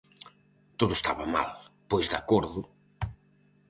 [0.79, 1.49] Todo estaba mal,
[1.89, 2.61] pois de acordo!